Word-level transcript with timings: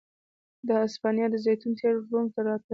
د 0.67 0.69
هسپانیا 0.83 1.27
د 1.31 1.35
زیتونو 1.45 1.77
تېل 1.79 1.95
روم 2.09 2.25
ته 2.33 2.39
راتلل 2.47 2.69